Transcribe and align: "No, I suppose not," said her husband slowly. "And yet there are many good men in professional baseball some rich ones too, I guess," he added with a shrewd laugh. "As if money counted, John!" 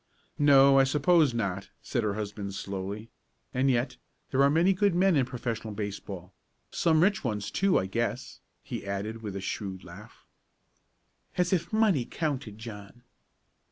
"No, 0.39 0.79
I 0.79 0.83
suppose 0.83 1.31
not," 1.31 1.69
said 1.83 2.01
her 2.01 2.15
husband 2.15 2.55
slowly. 2.55 3.11
"And 3.53 3.69
yet 3.69 3.97
there 4.31 4.41
are 4.41 4.49
many 4.49 4.73
good 4.73 4.95
men 4.95 5.15
in 5.15 5.27
professional 5.27 5.75
baseball 5.75 6.33
some 6.71 7.03
rich 7.03 7.23
ones 7.23 7.51
too, 7.51 7.77
I 7.77 7.85
guess," 7.85 8.39
he 8.63 8.83
added 8.87 9.21
with 9.21 9.35
a 9.35 9.41
shrewd 9.41 9.83
laugh. 9.83 10.25
"As 11.37 11.53
if 11.53 11.71
money 11.71 12.05
counted, 12.05 12.57
John!" 12.57 13.03